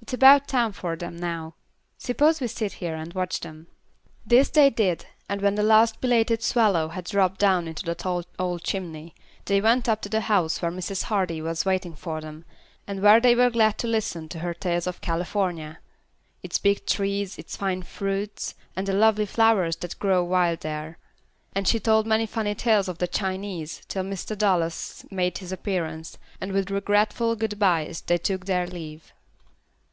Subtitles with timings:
[0.00, 1.54] It's about time for them now.
[1.98, 3.66] Suppose we sit here and watch them."
[4.24, 8.22] This they did, and when the last belated swallow had dropped down into the tall
[8.38, 9.14] old chimney,
[9.44, 11.02] they went up to the house where Mrs.
[11.02, 12.46] Hardy was waiting for them,
[12.86, 15.78] and where they were glad to listen to her tales of California;
[16.42, 20.96] its big trees, its fine fruits, and the lovely flowers that grow wild there;
[21.54, 24.38] and she told many funny tales of the Chinese, till Mr.
[24.38, 29.12] Dallas made his appearance, and with regretful good byes they took their leave.